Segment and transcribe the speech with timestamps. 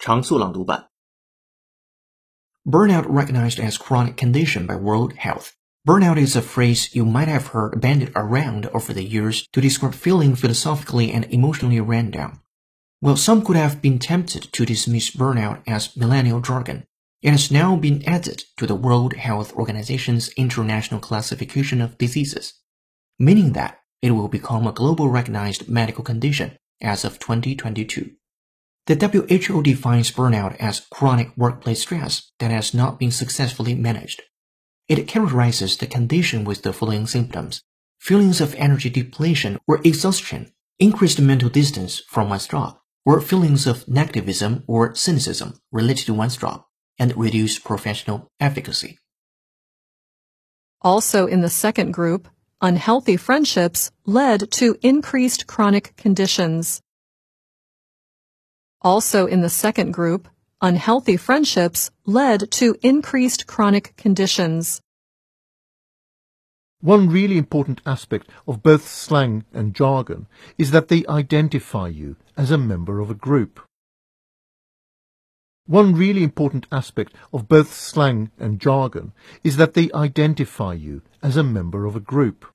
[0.00, 0.88] 常速朗读版。
[2.64, 5.52] Burnout recognized as chronic condition by World Health.
[5.86, 9.94] Burnout is a phrase you might have heard bandied around over the years to describe
[9.94, 12.40] feeling philosophically and emotionally ran down.
[12.98, 16.86] While some could have been tempted to dismiss burnout as millennial jargon,
[17.22, 22.54] it has now been added to the World Health Organization's International Classification of Diseases,
[23.18, 28.10] meaning that it will become a global recognized medical condition as of 2022.
[28.91, 34.21] The WHO defines burnout as chronic workplace stress that has not been successfully managed.
[34.89, 37.63] It characterizes the condition with the following symptoms
[37.99, 43.85] feelings of energy depletion or exhaustion, increased mental distance from one's job, or feelings of
[43.85, 46.65] negativism or cynicism related to one's job,
[46.99, 48.99] and reduced professional efficacy.
[50.81, 52.27] Also in the second group,
[52.59, 56.81] unhealthy friendships led to increased chronic conditions.
[58.83, 60.27] Also in the second group,
[60.59, 64.81] unhealthy friendships led to increased chronic conditions.
[66.81, 70.25] One really important aspect of both slang and jargon
[70.57, 73.59] is that they identify you as a member of a group.
[75.67, 81.37] One really important aspect of both slang and jargon is that they identify you as
[81.37, 82.50] a member of a group.